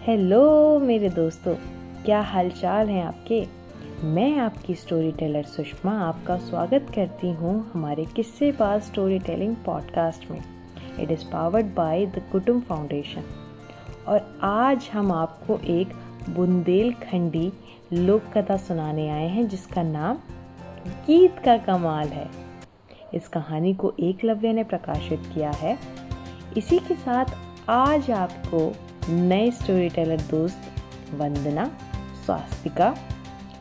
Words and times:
Hello 0.00 0.78
मेरे 0.78 1.08
दोस्तों, 1.08 1.54
क्या 2.04 2.20
हालचाल 2.20 2.88
हैं 2.88 3.02
आपके? 3.04 3.46
मैं 4.06 4.38
आपकी 4.38 4.74
स्टोरी 4.74 5.12
टेलर 5.12 5.42
सुषमा 5.42 5.92
आपका 6.00 6.36
स्वागत 6.36 6.86
करती 6.94 7.30
हूँ 7.30 7.70
हमारे 7.74 8.04
किस्से 8.04 8.52
बाज 8.52 8.82
स्टोरी 8.82 9.18
टेलिंग 9.18 9.56
पॉडकास्ट 9.56 10.30
में। 10.30 10.40
It 11.00 11.10
is 11.10 11.24
powered 11.24 11.66
by 11.66 12.06
the 12.06 12.22
Kutum 12.32 12.60
Foundation 12.60 13.22
और 14.08 14.40
आज 14.42 14.90
हम 14.92 15.12
आपको 15.12 15.58
एक 15.64 15.88
बुंदेलखंडी 16.28 17.52
लोक 17.92 18.22
कथा 18.36 18.56
सुनाने 18.56 19.08
आए 19.10 19.28
हैं, 19.28 19.48
जिसका 19.48 19.82
नाम 19.82 20.18
गीत 20.86 21.38
का 21.44 21.56
कमाल 21.56 22.08
है। 22.08 22.28
इस 23.14 23.28
कहानी 23.28 23.74
को 23.74 23.94
एकलव्य 24.00 24.52
ने 24.52 24.64
प्रकाशित 24.64 25.30
किया 25.34 25.50
है। 25.50 25.78
इसी 26.56 26.78
के 26.78 26.94
साथ 26.94 27.24
आज 27.68 28.10
आपको 28.10 28.72
नए 29.10 29.50
स्टोरी 29.50 29.88
टेलर 29.88 30.20
दोस्त 30.20 31.14
वंदना, 31.14 31.64
स्वास्तिका, 32.24 32.94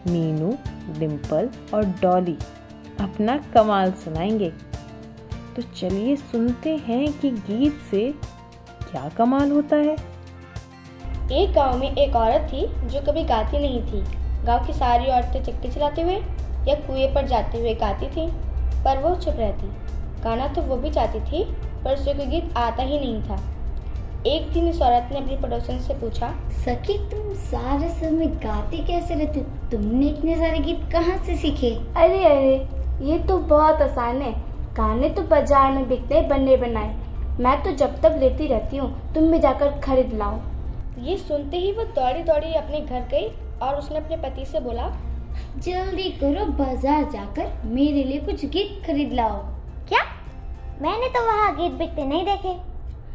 मीनू 0.07 0.57
डिम्पल 0.99 1.49
और 1.73 1.85
डॉली 1.85 2.38
अपना 2.99 3.38
कमाल 3.54 3.91
सुनाएँगे। 3.91 4.49
तो 5.55 5.62
चलिए 5.62 6.16
सुनते 6.16 6.76
हैं 6.77 7.13
कि 7.13 7.31
गीत 7.31 7.80
से 7.91 8.12
क्या 8.91 9.09
कमाल 9.09 9.52
होता 9.52 9.76
है। 9.76 9.95
एक 11.31 11.54
गाँव 11.54 11.77
में 11.77 11.95
एक 11.95 12.16
औरत 12.16 12.49
थी 12.54 12.66
जो 12.88 13.02
कभी 13.02 13.23
गाती 13.23 13.59
नहीं 13.59 13.81
थी। 13.84 14.02
गाँव 14.45 14.68
की 14.68 14.73
सारी 14.73 15.05
औरतें 15.05 15.43
चक्की 15.43 15.71
चलाते 15.71 16.02
हुए 16.02 16.16
या 16.68 16.76
कुएँ 16.76 17.07
पर 17.16 17.27
जाते 17.27 17.57
हुए 17.57 17.73
गाती 17.76 18.07
थी, 18.07 18.27
पर 18.84 18.98
वो 18.98 19.16
चुप 19.16 19.35
रहती। 19.38 19.68
गाना 20.23 20.48
तो 20.48 20.62
वो 20.62 20.77
भी 20.77 20.90
चाहती 20.90 21.20
थी, 21.20 21.43
पर 21.84 21.93
उसे 21.93 22.13
कोई 22.13 22.26
गीत 22.26 22.57
आता 22.57 22.84
ही 22.84 22.99
नहीं 22.99 23.21
था। 23.23 23.59
एक 24.27 24.51
दिन 24.53 24.67
इस 24.67 24.81
औरत 24.81 25.09
ने 25.11 25.17
अपनी 25.17 25.35
पड़ोसन 25.41 25.77
से 25.79 25.93
पूछा 25.99 26.27
सखी 26.63 26.97
तुम 27.09 27.33
सारे 27.41 27.89
समय 27.89 28.27
गाती 28.43 28.77
कैसे 28.85 29.15
रहती 29.15 29.41
तुमने 29.71 30.07
इतने 30.07 30.35
सारे 30.35 30.59
गीत 30.59 30.81
कहाँ 30.91 31.17
से 31.26 31.35
सीखे? 31.37 31.70
अरे 31.98 32.23
अरे 32.26 32.55
ये 33.05 33.17
तो 33.20 33.37
बहुत 33.39 33.81
आसान 33.81 34.21
है। 34.21 34.31
गाने 34.77 35.09
तो 35.09 35.21
बाज़ार 35.26 35.71
में 35.71 35.87
बिकते 35.89 36.21
बने 36.29 36.57
बनाए। 36.57 36.93
मैं 37.39 37.61
तो 37.63 37.71
जब 37.77 37.99
तक 38.01 38.17
लेती 38.20 38.48
रहती 38.48 38.77
हूँ 38.77 39.13
तुम 39.13 39.31
भी 39.31 39.39
जाकर 39.39 39.79
खरीद 39.81 40.13
लाओ। 40.13 40.39
ये 41.04 41.17
सुनते 41.17 41.57
ही 41.57 41.71
वो 41.71 41.83
दौड़ी 41.95 42.23
दौड़ी 42.23 42.54
अपने 42.55 42.81
घर 42.81 43.07
गई 43.11 43.27
और 43.61 43.76
उसने 43.76 43.98
अपने 43.98 44.17
पति 44.20 44.45
से 44.45 44.59
बोला 44.59 44.91
जल्दी 45.57 46.09
करो 46.20 46.45
बाज़ार 46.55 47.09
जाकर 47.11 47.51
मेरे 47.67 48.04
लिए 48.04 48.20
कुछ 48.21 48.45
गीत 48.48 48.81
खरीद 48.85 49.13
लाओ। 49.13 49.37
क्या? 49.87 50.04
मैंने 50.81 51.07
तो 51.09 51.26
वहाँ 51.26 51.55
गीत 51.55 51.79
बिकते 51.79 52.05
नहीं 52.05 52.26
देखे। 52.26 52.57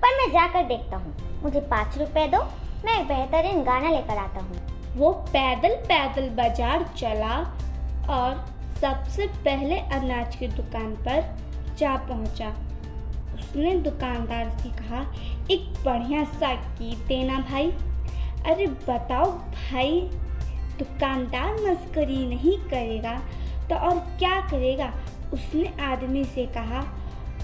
पर 0.02 0.16
मैं 0.18 0.30
जाकर 0.32 0.64
देखता 0.66 0.96
हूँ। 0.96 1.14
मुझे 1.42 1.60
पाँच 1.60 1.98
रुपए 1.98 2.26
दो, 2.28 2.42
मैं 2.84 3.06
बेहतरीन 3.08 3.62
गाना 3.64 3.90
लेकर 3.90 4.18
आता 4.18 4.40
हूँ। 4.40 4.58
वो 4.96 5.12
पैदल 5.28 5.74
पैदल 5.84 6.28
बाज़ार 6.36 6.82
चला 6.96 7.36
और 8.10 8.44
सबसे 8.80 9.26
पहले 9.44 9.78
अनाज 9.92 10.36
की 10.36 10.48
दुकान 10.48 10.94
पर 11.04 11.22
जा 11.78 11.94
पहुँचा। 12.08 12.48
उसने 13.34 13.74
दुकानदार 13.80 14.50
से 14.58 14.68
कहा, 14.72 15.00
एक 15.50 15.72
बढ़िया 15.84 16.24
सा 16.32 16.52
गीत 16.54 17.06
देना 17.08 17.38
भाई। 17.50 17.70
अरे 18.46 18.66
बताओ 18.66 19.30
भाई, 19.30 20.00
दुकानदार 20.78 21.52
मस्करी 21.62 22.26
नहीं 22.26 22.56
करेगा 22.60 23.18
तो 23.68 23.74
और 23.78 23.98
क्या 24.18 24.40
करेगा? 24.50 24.92
उसने 25.32 25.72
आदमी 25.82 26.24
से 26.24 26.46
कहा 26.48 26.80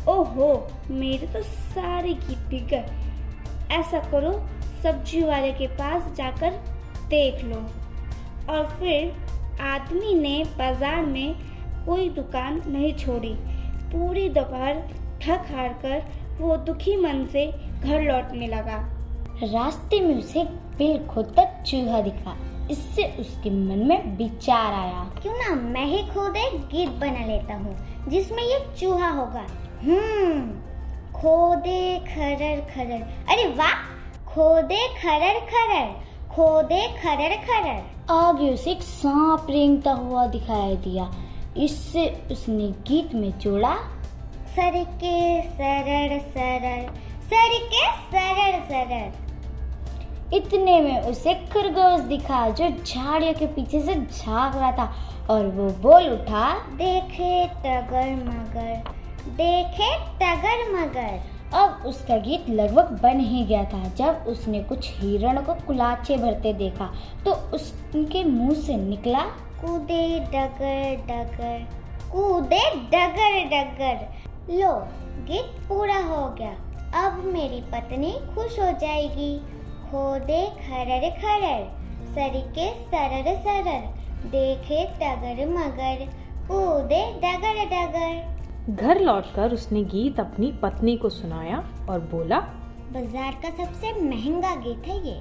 ओहो, 0.09 0.69
मेरे 0.91 1.27
तो 1.27 1.43
सारे 1.43 2.12
गीत 2.15 2.39
बिक 2.51 2.67
गए 2.67 2.84
ऐसा 3.70 3.98
करो, 4.11 4.33
सब्ज़ी 4.83 5.23
वाले 5.23 5.53
के 5.53 5.67
पास 5.77 6.12
जाकर 6.17 6.51
देख 7.09 7.45
लो। 7.45 7.57
और 8.53 8.67
फिर 8.79 9.62
आदमी 9.65 10.15
ने 10.15 10.42
बाज़ार 10.59 11.05
में 11.07 11.34
कोई 11.87 12.09
दुकान 12.11 12.61
नहीं 12.67 12.92
छोड़ी। 12.95 13.35
पूरी 13.92 14.29
दोपहर 14.29 14.83
थक 15.23 15.47
हार 15.51 15.69
कर 15.83 16.03
वो 16.41 16.57
दुखी 16.57 16.97
मन 16.97 17.27
से 17.33 17.47
घर 17.80 18.03
लौटने 18.03 18.47
लगा। 18.47 18.77
रास्ते 19.45 20.01
में 20.01 20.14
उसे 20.14 20.45
बिल 20.79 21.07
खोदता 21.07 21.45
चूहा 21.63 22.01
दिखा। 22.03 22.36
इससे 22.70 23.05
उसके 23.20 23.51
मन 23.51 23.86
में 23.89 24.17
विचार 24.17 24.73
आया। 24.74 25.05
क्यों 25.23 25.35
ना 25.35 25.55
मैं 25.63 25.86
ही 25.86 26.03
खुद 26.08 26.36
एक 26.36 26.61
गीत 26.67 26.89
बना 27.01 27.27
लेता 27.27 27.55
हूँ, 27.55 27.77
जिसमें 28.08 28.42
ये 28.42 28.58
चूहा 28.80 29.08
होगा। 29.11 29.47
हम्म 29.83 30.41
खोदे 31.13 31.83
खरर 32.07 32.61
खरर 32.70 33.02
अरे 33.33 33.46
वाह, 33.55 33.77
खोदे 34.27 34.80
खरर 34.96 35.39
खरर 35.52 35.89
खोदे 36.35 36.80
खरर 36.96 37.35
खरर 37.46 38.13
आगे 38.14 38.52
उसे 38.55 38.70
एक 38.70 38.83
सांप 38.83 39.46
रेंगता 39.51 39.92
हुआ 39.92 40.27
दिखाई 40.27 40.77
दिया। 40.85 41.11
इससे 41.64 42.07
उसने 42.33 42.68
गीत 42.89 43.14
में 43.14 43.33
जोड़ा 43.39 43.74
सरके 44.57 45.17
सरड़ 45.42 46.18
सरड़ 46.36 46.83
सरके 47.33 47.85
सरड़ 48.12 48.61
सरड़। 48.68 50.36
इतने 50.36 50.80
में 50.80 51.01
उसे 51.02 51.35
खरगोश 51.52 52.01
दिखा 52.08 52.48
जो 52.51 52.68
झाड़ियों 52.68 53.35
के 53.35 53.47
पीछे 53.55 53.80
से 53.80 53.95
झाँक 53.95 54.57
रहा 54.57 54.73
था 54.73 54.92
और 55.30 55.47
वो 55.47 55.70
बोल 55.83 56.08
उठा, 56.11 56.52
देखे 56.77 57.47
टगर 57.64 58.14
मगर 58.24 58.99
देखे 59.29 59.95
टगर 60.19 60.70
मगर। 60.73 61.20
अब 61.55 61.83
उसका 61.86 62.17
गीत 62.17 62.48
लगभग 62.51 62.91
बन 63.03 63.20
ही 63.20 63.45
गया 63.45 63.64
था। 63.64 63.83
जब 63.97 64.25
उसने 64.29 64.63
कुछ 64.63 64.91
हिरण 64.95 65.41
को 65.42 65.55
कुलाचे 65.67 66.17
भरते 66.17 66.53
देखा 66.53 66.91
तो 67.25 67.33
उसके 67.55 68.25
मुँह 68.25 68.55
से 68.57 68.77
निकला 68.77 69.23
कूदे 69.61 70.05
डगर 70.27 70.97
डगर 71.09 71.59
कूदे 72.13 72.61
डगर 72.86 73.39
डगर। 73.47 74.55
लो 74.55 74.73
गीत 75.27 75.51
पूरा 75.69 75.98
हो 76.05 76.27
गया। 76.30 76.55
अब 76.98 77.23
मेरी 77.25 77.61
पत्नी 77.73 78.13
खुश 78.35 78.59
हो 78.61 78.70
जाएगी। 78.79 79.36
खोदे 79.91 80.45
खरर 80.59 81.09
खरर 81.20 81.64
सरिके 82.14 82.69
सरर 82.85 83.35
सरर। 83.39 83.89
देखे 84.27 84.85
टगर 84.95 85.47
मगर 85.48 86.07
कूदे 86.48 87.03
डगर 87.23 87.64
डगर। 87.67 88.39
घर 88.69 89.01
लौटकर 89.01 89.53
उसने 89.53 89.83
गीत 89.85 90.21
अपनी 90.21 90.53
पत्नी 90.63 90.97
को 90.97 91.09
सुनाया 91.09 91.59
और 91.91 92.01
बोला 92.11 92.39
बाज़ार 92.93 93.33
का 93.43 93.51
सबसे 93.57 93.93
महँगा 94.03 94.55
गीत 94.57 94.87
है 94.87 94.97
ये। 95.07 95.21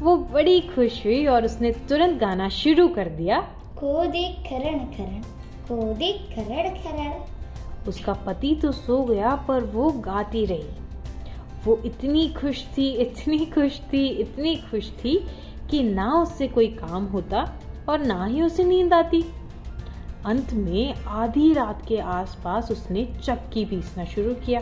वो 0.00 0.16
बड़ी 0.32 0.60
खुश 0.68 1.04
हुई 1.06 1.24
और 1.26 1.44
उसने 1.44 1.70
तुरंत 1.88 2.18
गाना 2.20 2.48
शुरू 2.48 2.86
कर 2.88 3.08
दिया। 3.10 3.40
खोदे 3.78 4.26
खरण 4.46 4.78
खरण 4.86 5.20
खोदे 5.68 6.12
खरड़ 6.32 6.68
खरड़। 6.78 7.88
उसका 7.88 8.12
पति 8.26 8.54
तो 8.62 8.72
सो 8.72 9.02
गया 9.04 9.34
पर 9.48 9.64
वो 9.64 9.90
गाती 10.00 10.44
रही। 10.46 10.68
वो 11.64 11.80
इतनी 11.86 12.28
खुश 12.30 12.64
थी 12.76 12.88
इतनी 13.02 13.44
खुश 13.46 13.80
थी 13.92 14.06
इतनी 14.06 14.54
खुश 14.70 14.90
थी 14.94 15.16
कि 15.70 15.82
ना 15.82 16.10
उससे 16.12 16.48
कोई 16.48 16.66
काम 16.68 17.04
होता 17.06 17.44
और 17.88 18.04
ना 18.04 18.24
ही 18.24 18.42
उसे 18.42 18.64
नींद 18.64 18.94
आती। 18.94 19.24
अंत 20.26 20.52
में 20.52 20.94
आधी 20.94 21.52
रात 21.54 21.82
के 21.88 21.98
आसपास 21.98 22.70
उसने 22.70 23.04
चक्की 23.24 23.64
पीसना 23.64 24.04
शुरू 24.04 24.34
किया। 24.34 24.60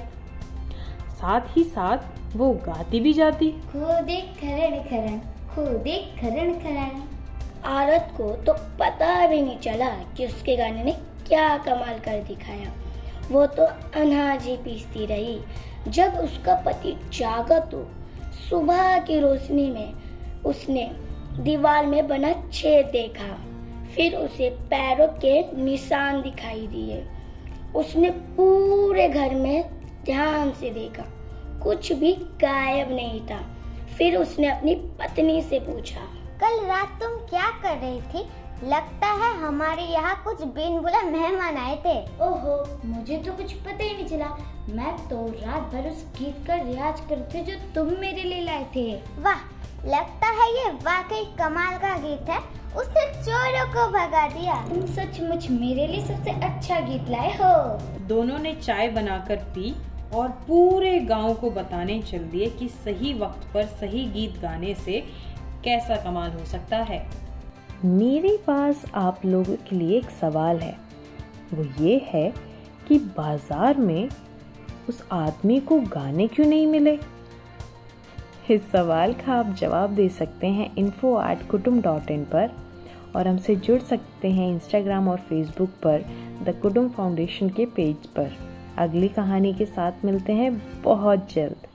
साथ 1.10 1.56
ही 1.56 1.64
साथ 1.64 2.36
वो 2.36 2.52
गाती 2.66 3.00
भी 3.00 3.12
जाती। 3.12 3.50
खोदे 3.66 4.20
खरण 4.40 4.78
खरण 4.84 5.18
खोदे 5.48 5.96
खरण 6.20 6.52
खरण 6.54 7.00
औरत 7.70 8.12
को 8.16 8.30
तो 8.36 8.52
पता 8.80 9.26
भी 9.26 9.40
नहीं 9.42 9.58
चला 9.58 9.90
कि 10.16 10.26
उसके 10.26 10.56
गाने 10.56 10.84
ने 10.84 10.92
क्या 11.28 11.56
कमाल 11.58 11.98
कर 11.98 12.22
दिखाया। 12.22 12.72
वो 13.30 13.46
तो 13.46 13.66
अनाज 14.00 14.46
ही 14.46 14.56
पीसती 14.56 15.06
रही। 15.06 15.38
जब 15.88 16.14
उसका 16.14 16.54
पति 16.62 16.96
जागा 17.12 17.58
तो 17.66 17.86
सुबह 18.50 18.98
की 18.98 19.18
रोशनी 19.20 19.70
में 19.70 19.92
उसने 20.44 20.90
दीवार 21.40 21.86
में 21.86 22.06
बना 22.08 22.32
छेद 22.52 22.86
देखा। 22.86 23.36
फिर 23.94 24.16
उसे 24.16 24.48
पैरों 24.70 25.06
के 25.24 25.40
निशान 25.56 26.20
दिखाई 26.22 26.66
दिए। 26.66 27.04
उसने 27.76 28.10
पूरे 28.36 29.08
घर 29.08 29.34
में 29.34 29.70
ध्यान 30.04 30.50
से 30.50 30.70
देखा। 30.70 31.04
कुछ 31.62 31.92
भी 31.92 32.12
गायब 32.42 32.92
नहीं 32.92 33.20
था। 33.20 33.40
फिर 33.98 34.16
उसने 34.16 34.50
अपनी 34.50 34.74
पत्नी 35.00 35.40
से 35.42 35.60
पूछा 35.60 36.00
कल 36.40 36.64
रात 36.66 36.98
तुम 37.02 37.16
क्या 37.28 37.50
कर 37.62 37.76
रही 37.76 38.00
थी? 38.02 38.28
लगता 38.64 39.06
है 39.06 39.34
हमारे 39.38 39.82
यहाँ 39.82 40.14
कुछ 40.24 40.42
बिन 40.54 40.78
बुला 40.80 41.02
मेहमान 41.02 41.56
आए 41.56 41.76
थे। 41.76 41.98
ओहो 42.24 42.56
मुझे 42.84 43.16
तो 43.16 43.32
कुछ 43.32 43.52
पता 43.54 43.84
ही 43.84 43.94
नहीं 43.94 44.06
चला। 44.06 44.26
मैं 44.70 44.96
तो 45.08 45.26
रात 45.36 45.72
भर 45.72 45.90
उस 45.90 46.04
गीत 46.18 46.46
का 46.46 46.54
रियाज 46.62 47.00
करते 47.00 47.42
जो 47.42 47.56
तुम 47.74 47.94
मेरे 48.00 48.22
लिए 48.22 48.42
लाए 48.44 48.66
थे। 48.76 48.92
वाह 49.22 49.38
लगता 49.86 50.28
है 50.30 50.48
ये 50.52 50.70
वाकई 50.84 51.24
कमाल 51.38 51.76
का 51.78 51.96
गीत 51.98 52.28
है। 52.28 52.38
उसने 52.76 53.04
चोरों 53.22 53.64
को 53.66 53.86
भगा 53.90 54.26
दिया। 54.28 54.54
तुम 54.66 54.84
सचमुच 54.86 55.48
मेरे 55.50 55.86
लिए 55.86 56.04
सबसे 56.06 56.30
अच्छा 56.30 56.80
गीत 56.80 57.08
लाए 57.08 57.30
हो। 57.36 57.52
दोनों 58.06 58.38
ने 58.38 58.54
चाय 58.54 58.88
बनाकर 58.88 59.36
पी 59.54 59.74
और 60.14 60.28
पूरे 60.46 60.98
गाँव 61.00 61.34
को 61.34 61.50
बताने 61.50 62.00
चल 62.02 62.24
दिए 62.26 62.46
कि 62.50 62.68
सही 62.84 63.12
वक्त 63.14 63.48
पर 63.54 63.64
सही 63.80 64.04
गीत 64.10 64.40
गाने 64.42 64.74
से 64.74 65.00
कैसा 65.64 65.96
कमाल 65.96 66.30
हो 66.30 66.44
सकता 66.44 66.76
है। 66.82 67.06
मेरे 67.84 68.36
पास 68.46 68.84
आप 68.94 69.24
लोगों 69.24 69.56
के 69.68 69.76
लिए 69.76 69.98
एक 69.98 70.10
सवाल 70.10 70.58
है। 70.58 70.76
वो 71.54 71.64
ये 71.80 72.00
है 72.06 72.32
कि 72.88 72.98
बाज़ार 73.16 73.76
में 73.76 74.08
उस 74.88 75.02
आदमी 75.12 75.58
को 75.60 75.80
गाने 75.88 76.26
क्यों 76.28 76.46
नहीं 76.46 76.66
मिले? 76.66 76.98
इस 78.50 78.70
सवाल 78.70 79.12
का 79.12 79.32
आप 79.32 79.46
जवाब 79.46 79.90
दे 79.90 80.08
सकते 80.08 80.46
हैं 80.46 80.76
info 80.76 81.22
at 81.30 81.50
Kutum 81.50 81.80
dot 81.80 82.10
in 82.10 82.24
पर 82.24 82.50
और 83.16 83.28
हमसे 83.28 83.56
जुड़ 83.56 83.80
सकते 83.80 84.30
हैं 84.30 84.48
इंस्टाग्राम 84.48 85.08
और 85.08 85.18
फेसबुक 85.18 85.68
पर 85.68 86.04
द 86.42 86.58
कुटुम 86.62 86.88
फाउंडेशन 86.88 87.48
के 87.48 87.66
पेज 87.66 88.06
पर। 88.06 88.30
अगली 88.78 89.08
कहानी 89.08 89.54
के 89.54 89.66
साथ 89.66 90.04
मिलते 90.04 90.32
हैं। 90.32 90.82
बहुत 90.82 91.32
जल्द। 91.32 91.69